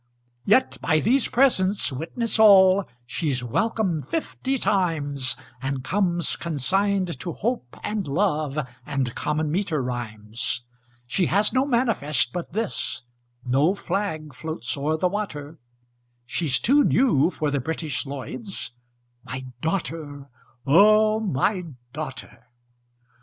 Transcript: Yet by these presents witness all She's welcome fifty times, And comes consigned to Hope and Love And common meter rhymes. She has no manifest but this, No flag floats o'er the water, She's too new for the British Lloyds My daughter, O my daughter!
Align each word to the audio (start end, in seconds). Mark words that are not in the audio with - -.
Yet 0.45 0.79
by 0.81 0.99
these 0.99 1.27
presents 1.27 1.91
witness 1.91 2.39
all 2.39 2.85
She's 3.05 3.43
welcome 3.43 4.01
fifty 4.01 4.57
times, 4.57 5.35
And 5.61 5.83
comes 5.83 6.35
consigned 6.35 7.19
to 7.19 7.31
Hope 7.33 7.77
and 7.83 8.07
Love 8.07 8.57
And 8.83 9.13
common 9.13 9.51
meter 9.51 9.79
rhymes. 9.79 10.63
She 11.05 11.27
has 11.27 11.53
no 11.53 11.65
manifest 11.67 12.33
but 12.33 12.51
this, 12.51 13.03
No 13.45 13.75
flag 13.75 14.33
floats 14.33 14.75
o'er 14.75 14.97
the 14.97 15.07
water, 15.07 15.59
She's 16.25 16.59
too 16.59 16.83
new 16.83 17.29
for 17.29 17.51
the 17.51 17.59
British 17.59 18.03
Lloyds 18.03 18.71
My 19.23 19.45
daughter, 19.61 20.29
O 20.65 21.19
my 21.19 21.65
daughter! 21.93 22.47